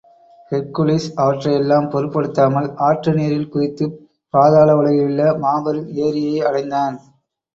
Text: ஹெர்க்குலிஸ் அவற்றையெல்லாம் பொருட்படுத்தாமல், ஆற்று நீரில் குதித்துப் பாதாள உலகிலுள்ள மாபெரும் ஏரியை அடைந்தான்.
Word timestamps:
ஹெர்க்குலிஸ் 0.51 1.09
அவற்றையெல்லாம் 1.15 1.89
பொருட்படுத்தாமல், 1.89 2.69
ஆற்று 2.79 3.13
நீரில் 3.13 3.47
குதித்துப் 3.49 3.95
பாதாள 4.33 4.75
உலகிலுள்ள 4.75 5.37
மாபெரும் 5.37 5.89
ஏரியை 5.99 6.35
அடைந்தான். 6.41 6.97